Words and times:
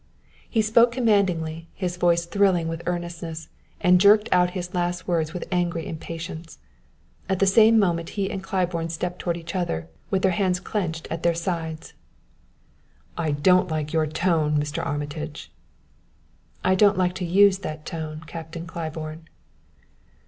He 0.49 0.63
spoke 0.63 0.91
commandingly, 0.91 1.69
his 1.75 1.95
voice 1.95 2.25
thrilling 2.25 2.67
with 2.67 2.81
earnestness, 2.87 3.49
and 3.79 4.01
jerked 4.01 4.29
out 4.31 4.49
his 4.57 4.73
last 4.73 5.07
words 5.07 5.31
with 5.31 5.47
angry 5.51 5.85
impatience. 5.87 6.57
At 7.29 7.37
the 7.37 7.45
same 7.45 7.77
moment 7.77 8.09
he 8.17 8.27
and 8.31 8.41
Claiborne 8.41 8.89
stepped 8.89 9.19
toward 9.19 9.37
each 9.37 9.53
other, 9.53 9.89
with 10.09 10.23
their 10.23 10.31
hands 10.31 10.59
clenched 10.59 11.07
at 11.11 11.21
their 11.21 11.35
sides. 11.35 11.93
"I 13.15 13.29
don't 13.29 13.69
like 13.69 13.93
your 13.93 14.07
tone, 14.07 14.57
Mr. 14.57 14.83
Armitage!" 14.83 15.51
"I 16.63 16.73
don't 16.73 16.97
like 16.97 17.13
to 17.13 17.25
use 17.25 17.59
that 17.59 17.85
tone, 17.85 18.21
Captain 18.25 18.65
Claiborne." 18.65 19.27